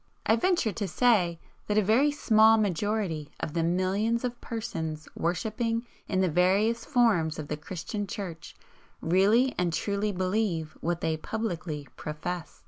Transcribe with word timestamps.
I 0.25 0.35
venture 0.35 0.71
to 0.71 0.87
say 0.87 1.39
that 1.67 1.77
a 1.77 1.83
very 1.83 2.09
small 2.09 2.57
majority 2.57 3.29
of 3.39 3.53
the 3.53 3.61
millions 3.61 4.23
of 4.23 4.41
persons 4.41 5.07
worshipping 5.15 5.85
in 6.07 6.21
the 6.21 6.27
various 6.27 6.83
forms 6.85 7.37
of 7.37 7.49
the 7.49 7.55
Christian 7.57 8.07
Church 8.07 8.55
really 8.99 9.53
and 9.59 9.71
truly 9.71 10.11
believe 10.11 10.75
what 10.81 11.01
they 11.01 11.17
publicly 11.17 11.87
profess. 11.97 12.59